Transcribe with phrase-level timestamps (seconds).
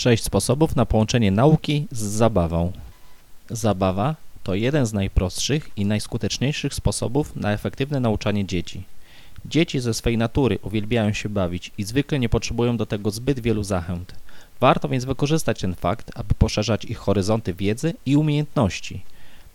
[0.00, 2.72] Sześć sposobów na połączenie nauki z zabawą.
[3.50, 8.82] Zabawa to jeden z najprostszych i najskuteczniejszych sposobów na efektywne nauczanie dzieci.
[9.44, 13.62] Dzieci ze swej natury uwielbiają się bawić i zwykle nie potrzebują do tego zbyt wielu
[13.62, 14.14] zachęt.
[14.60, 19.02] Warto więc wykorzystać ten fakt, aby poszerzać ich horyzonty wiedzy i umiejętności.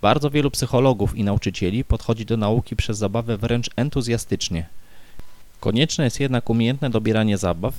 [0.02, 4.66] Bardzo wielu psychologów i nauczycieli podchodzi do nauki przez zabawę wręcz entuzjastycznie.
[5.60, 7.74] Konieczne jest jednak umiejętne dobieranie zabaw,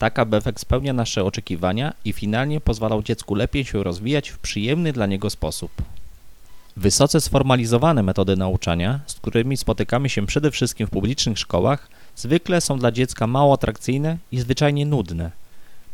[0.00, 4.92] tak aby efekt spełnia nasze oczekiwania i finalnie pozwalał dziecku lepiej się rozwijać w przyjemny
[4.92, 5.70] dla niego sposób.
[6.76, 12.78] Wysoce sformalizowane metody nauczania, z którymi spotykamy się przede wszystkim w publicznych szkołach, zwykle są
[12.78, 15.30] dla dziecka mało atrakcyjne i zwyczajnie nudne.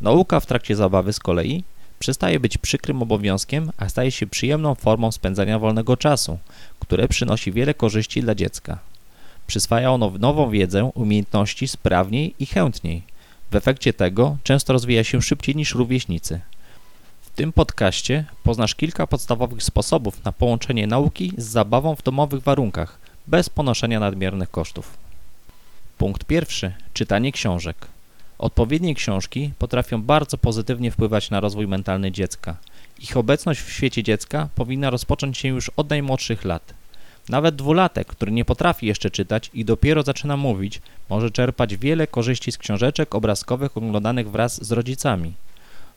[0.01, 1.63] Nauka w trakcie zabawy z kolei
[1.99, 6.37] przestaje być przykrym obowiązkiem, a staje się przyjemną formą spędzania wolnego czasu,
[6.79, 8.79] które przynosi wiele korzyści dla dziecka.
[9.47, 13.16] Przyswaja ono nową wiedzę, umiejętności sprawniej i chętniej.
[13.51, 16.39] W efekcie tego często rozwija się szybciej niż rówieśnicy.
[17.21, 22.99] W tym podcaście poznasz kilka podstawowych sposobów na połączenie nauki z zabawą w domowych warunkach,
[23.27, 24.97] bez ponoszenia nadmiernych kosztów.
[25.97, 26.73] Punkt pierwszy.
[26.93, 27.87] Czytanie książek.
[28.39, 32.55] Odpowiednie książki potrafią bardzo pozytywnie wpływać na rozwój mentalny dziecka.
[32.99, 36.73] Ich obecność w świecie dziecka powinna rozpocząć się już od najmłodszych lat.
[37.29, 42.51] Nawet dwulatek, który nie potrafi jeszcze czytać i dopiero zaczyna mówić, może czerpać wiele korzyści
[42.51, 45.33] z książeczek obrazkowych oglądanych wraz z rodzicami.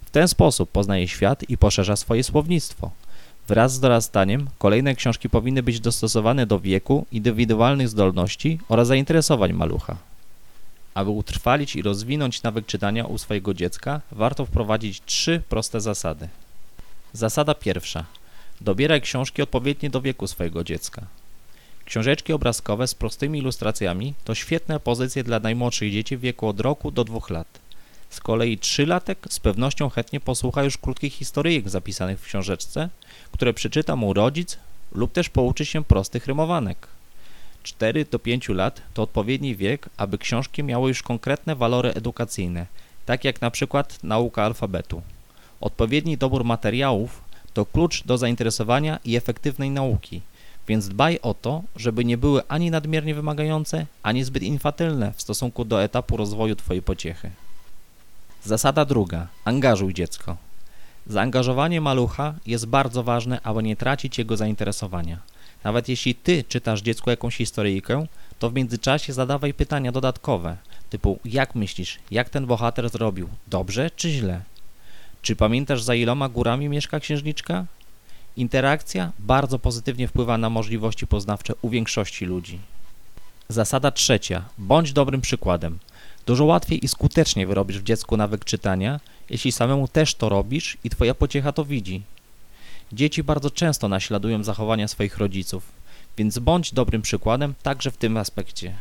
[0.05, 2.91] W ten sposób poznaje świat i poszerza swoje słownictwo.
[3.49, 9.97] Wraz z dorastaniem kolejne książki powinny być dostosowane do wieku, indywidualnych zdolności oraz zainteresowań malucha.
[10.95, 16.29] Aby utrwalić i rozwinąć nawyk czytania u swojego dziecka, warto wprowadzić trzy proste zasady.
[17.13, 18.05] Zasada pierwsza.
[18.61, 21.07] Dobieraj książki odpowiednie do wieku swojego dziecka.
[21.91, 26.91] Książeczki obrazkowe z prostymi ilustracjami to świetne pozycje dla najmłodszych dzieci w wieku od roku
[26.91, 27.47] do dwóch lat.
[28.11, 32.89] Z kolei trzylatek z pewnością chętnie posłucha już krótkich historyjek zapisanych w książeczce,
[33.33, 34.59] które przeczyta mu rodzic
[34.93, 36.87] lub też pouczy się prostych rymowanek.
[37.63, 42.67] 4 do 5 lat to odpowiedni wiek, aby książki miały już konkretne walory edukacyjne,
[43.07, 45.03] tak jak na przykład nauka alfabetu.
[45.61, 47.21] Odpowiedni dobór materiałów
[47.55, 50.21] to klucz do zainteresowania i efektywnej nauki,
[50.69, 55.65] więc dbaj o to, żeby nie były ani nadmiernie wymagające, ani zbyt infantylne w stosunku
[55.65, 57.31] do etapu rozwoju Twojej pociechy.
[58.45, 59.27] Zasada druga.
[59.45, 60.37] Angażuj dziecko.
[61.07, 65.19] Zaangażowanie malucha jest bardzo ważne, aby nie tracić jego zainteresowania.
[65.65, 68.07] Nawet jeśli Ty czytasz dziecku jakąś historyjkę,
[68.39, 70.57] to w międzyczasie zadawaj pytania dodatkowe,
[70.91, 74.41] typu jak myślisz, jak ten bohater zrobił, dobrze czy źle?
[75.23, 77.67] Czy pamiętasz za iloma górami mieszka księżniczka?
[78.41, 82.59] Interakcja bardzo pozytywnie wpływa na możliwości poznawcze u większości ludzi.
[83.49, 84.45] Zasada trzecia.
[84.59, 85.79] Bądź dobrym przykładem.
[86.27, 90.91] Dużo łatwiej i skutecznie wyrobisz w dziecku nawyk czytania, jeśli samemu też to robisz i
[90.91, 92.03] Twoja pociecha to widzi.
[92.93, 95.63] Dzieci bardzo często naśladują zachowania swoich rodziców,
[96.17, 98.75] więc bądź dobrym przykładem także w tym aspekcie.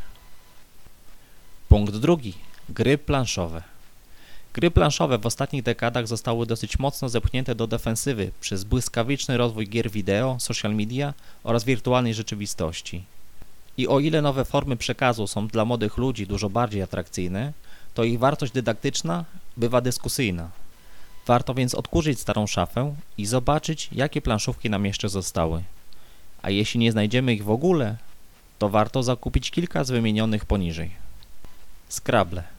[1.69, 2.33] Punkt drugi.
[2.69, 3.63] Gry planszowe.
[4.59, 9.91] Gry planszowe w ostatnich dekadach zostały dosyć mocno zepchnięte do defensywy przez błyskawiczny rozwój gier
[9.91, 13.03] wideo, social media oraz wirtualnej rzeczywistości.
[13.77, 17.53] I o ile nowe formy przekazu są dla młodych ludzi dużo bardziej atrakcyjne,
[17.93, 19.25] to ich wartość dydaktyczna
[19.57, 20.49] bywa dyskusyjna.
[21.27, 25.63] Warto więc odkurzyć starą szafę i zobaczyć, jakie planszówki nam jeszcze zostały.
[26.41, 27.97] A jeśli nie znajdziemy ich w ogóle,
[28.57, 30.91] to warto zakupić kilka z wymienionych poniżej.
[31.89, 32.58] Scrabble.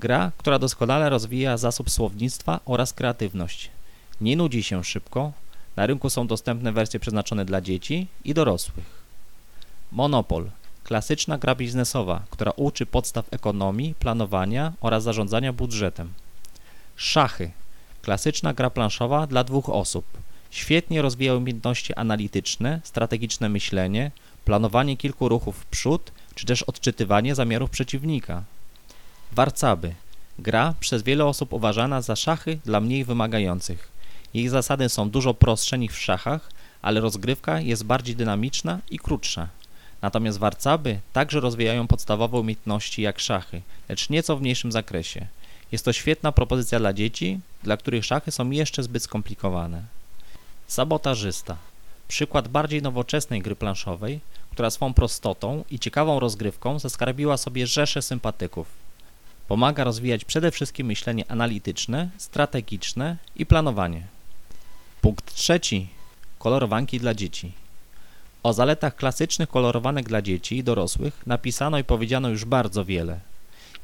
[0.00, 3.70] Gra, która doskonale rozwija zasób słownictwa oraz kreatywność.
[4.20, 5.32] Nie nudzi się szybko,
[5.76, 8.84] na rynku są dostępne wersje przeznaczone dla dzieci i dorosłych.
[9.92, 10.50] Monopol.
[10.84, 16.12] Klasyczna gra biznesowa, która uczy podstaw ekonomii, planowania oraz zarządzania budżetem.
[16.96, 17.50] Szachy.
[18.02, 20.04] Klasyczna gra planszowa dla dwóch osób.
[20.50, 24.10] Świetnie rozwija umiejętności analityczne, strategiczne myślenie,
[24.44, 28.44] planowanie kilku ruchów w przód, czy też odczytywanie zamiarów przeciwnika.
[29.32, 29.94] Warcaby.
[30.38, 33.88] Gra przez wiele osób uważana za szachy dla mniej wymagających.
[34.34, 36.50] Jej zasady są dużo prostsze niż w szachach,
[36.82, 39.48] ale rozgrywka jest bardziej dynamiczna i krótsza.
[40.02, 45.26] Natomiast warcaby także rozwijają podstawowe umiejętności jak szachy, lecz nieco w mniejszym zakresie.
[45.72, 49.82] Jest to świetna propozycja dla dzieci, dla których szachy są jeszcze zbyt skomplikowane.
[50.66, 51.56] Sabotażysta.
[52.08, 54.20] Przykład bardziej nowoczesnej gry planszowej,
[54.50, 58.87] która swą prostotą i ciekawą rozgrywką zaskarbiła sobie rzesze sympatyków.
[59.48, 64.02] Pomaga rozwijać przede wszystkim myślenie analityczne, strategiczne i planowanie.
[65.00, 65.88] Punkt trzeci.
[66.38, 67.52] Kolorowanki dla dzieci.
[68.42, 73.20] O zaletach klasycznych kolorowanek dla dzieci i dorosłych napisano i powiedziano już bardzo wiele.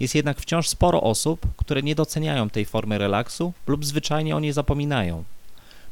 [0.00, 4.52] Jest jednak wciąż sporo osób, które nie doceniają tej formy relaksu lub zwyczajnie o niej
[4.52, 5.25] zapominają.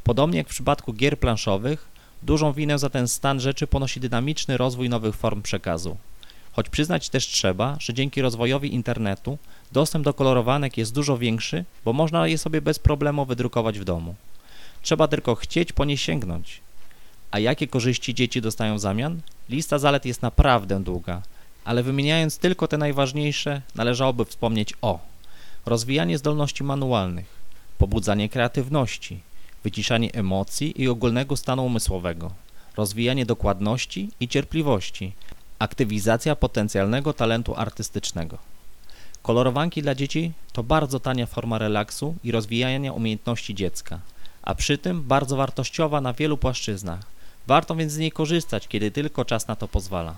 [0.05, 1.89] Podobnie jak w przypadku gier planszowych,
[2.23, 5.97] dużą winę za ten stan rzeczy ponosi dynamiczny rozwój nowych form przekazu.
[6.53, 9.39] Choć przyznać też trzeba, że dzięki rozwojowi internetu
[9.73, 14.15] dostęp do kolorowanek jest dużo większy, bo można je sobie bez problemu wydrukować w domu.
[14.83, 16.61] Trzeba tylko chcieć po nie sięgnąć.
[17.31, 19.21] A jakie korzyści dzieci dostają w zamian?
[19.49, 21.23] Lista zalet jest naprawdę długa,
[21.65, 24.99] ale wymieniając tylko te najważniejsze, należałoby wspomnieć o
[25.67, 27.27] rozwijanie zdolności manualnych,
[27.79, 29.21] pobudzanie kreatywności,
[29.65, 32.31] wyciszanie emocji i ogólnego stanu umysłowego,
[32.77, 35.13] rozwijanie dokładności i cierpliwości,
[35.63, 38.39] aktywizacja potencjalnego talentu artystycznego.
[39.23, 43.99] Kolorowanki dla dzieci to bardzo tania forma relaksu i rozwijania umiejętności dziecka,
[44.43, 47.01] a przy tym bardzo wartościowa na wielu płaszczyznach.
[47.47, 50.15] Warto więc z niej korzystać, kiedy tylko czas na to pozwala.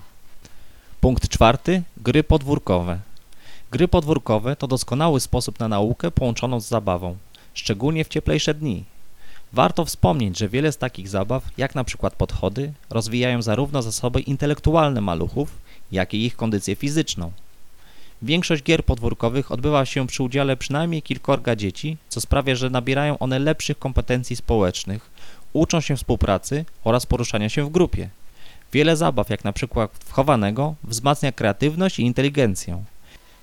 [1.01, 1.83] Punkt czwarty.
[1.97, 2.99] Gry podwórkowe.
[3.71, 7.17] Gry podwórkowe to doskonały sposób na naukę połączoną z zabawą,
[7.53, 8.83] szczególnie w cieplejsze dni.
[9.53, 15.01] Warto wspomnieć, że wiele z takich zabaw, jak na przykład podchody, rozwijają zarówno zasoby intelektualne
[15.01, 15.51] maluchów,
[15.91, 17.31] jak i ich kondycję fizyczną.
[18.21, 23.39] Większość gier podwórkowych odbywa się przy udziale przynajmniej kilkorga dzieci, co sprawia, że nabierają one
[23.39, 25.09] lepszych kompetencji społecznych,
[25.53, 28.09] uczą się współpracy oraz poruszania się w grupie.
[28.73, 32.83] Wiele zabaw, jak na przykład wchowanego, wzmacnia kreatywność i inteligencję.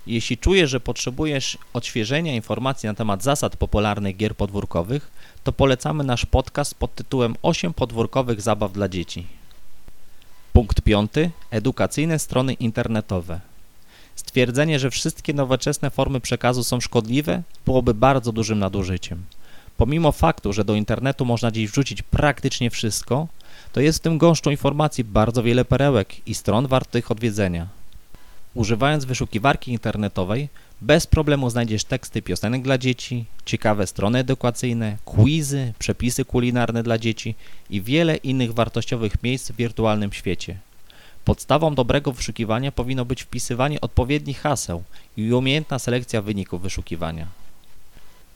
[0.07, 5.11] Jeśli czujesz, że potrzebujesz odświeżenia informacji na temat zasad popularnych gier podwórkowych,
[5.43, 9.27] to polecamy nasz podcast pod tytułem 8 podwórkowych zabaw dla dzieci.
[10.53, 11.11] Punkt 5.
[11.51, 13.39] Edukacyjne strony internetowe.
[14.15, 19.23] Stwierdzenie, że wszystkie nowoczesne formy przekazu są szkodliwe, byłoby bardzo dużym nadużyciem.
[19.77, 23.27] Pomimo faktu, że do internetu można dziś wrzucić praktycznie wszystko,
[23.73, 27.67] to jest w tym gąszczu informacji bardzo wiele perełek i stron wartych odwiedzenia.
[28.53, 30.49] Używając wyszukiwarki internetowej,
[30.83, 37.35] bez problemu znajdziesz teksty piosenek dla dzieci, ciekawe strony edukacyjne, quizy, przepisy kulinarne dla dzieci
[37.69, 40.57] i wiele innych wartościowych miejsc w wirtualnym świecie.
[41.25, 44.83] Podstawą dobrego wyszukiwania powinno być wpisywanie odpowiednich haseł
[45.17, 47.27] i umiejętna selekcja wyników wyszukiwania.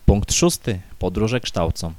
[0.05, 0.79] Punkt szósty.
[0.99, 1.93] Podróże kształcą.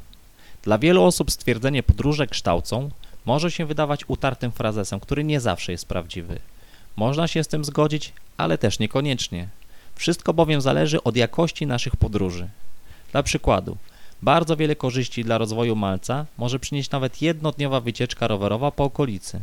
[0.62, 2.91] Dla wielu osób stwierdzenie podróże kształcą
[3.27, 6.39] może się wydawać utartym frazesem, który nie zawsze jest prawdziwy.
[6.97, 9.49] Można się z tym zgodzić, ale też niekoniecznie.
[9.99, 12.49] Wszystko bowiem zależy od jakości naszych podróży.
[13.12, 13.77] Dla przykładu,
[14.23, 19.41] bardzo wiele korzyści dla rozwoju malca może przynieść nawet jednodniowa wycieczka rowerowa po okolicy.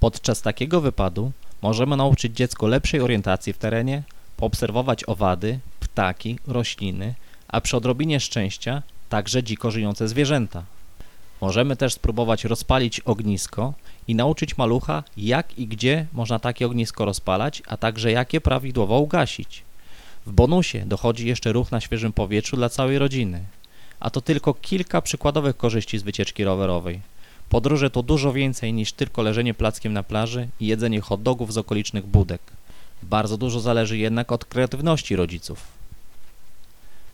[0.00, 1.32] Podczas takiego wypadu
[1.62, 4.02] możemy nauczyć dziecko lepszej orientacji w terenie,
[4.36, 7.14] poobserwować owady, ptaki, rośliny,
[7.48, 10.62] a przy odrobinie szczęścia także dziko żyjące zwierzęta.
[11.40, 13.74] Możemy też spróbować rozpalić ognisko
[14.08, 19.67] i nauczyć malucha, jak i gdzie można takie ognisko rozpalać, a także jakie prawidłowo ugasić.
[20.28, 23.42] W bonusie dochodzi jeszcze ruch na świeżym powietrzu dla całej rodziny.
[24.00, 27.00] A to tylko kilka przykładowych korzyści z wycieczki rowerowej.
[27.48, 31.58] Podróże to dużo więcej niż tylko leżenie plackiem na plaży i jedzenie hot dogów z
[31.58, 32.40] okolicznych budek.
[33.02, 35.64] Bardzo dużo zależy jednak od kreatywności rodziców.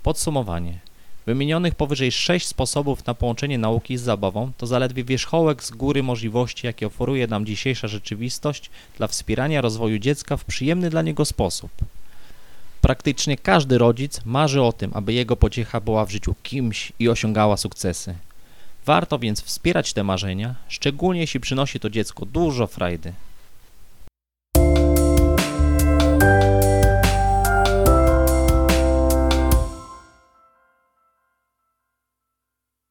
[0.02, 0.78] Podsumowanie.
[1.26, 6.66] Wymienionych powyżej sześć sposobów na połączenie nauki z zabawą to zaledwie wierzchołek z góry możliwości,
[6.66, 11.70] jakie oferuje nam dzisiejsza rzeczywistość dla wspierania rozwoju dziecka w przyjemny dla niego sposób.
[12.84, 17.56] Praktycznie każdy rodzic marzy o tym, aby jego pociecha była w życiu kimś i osiągała
[17.56, 18.14] sukcesy.
[18.86, 23.12] Warto więc wspierać te marzenia, szczególnie jeśli przynosi to dziecku dużo frajdy.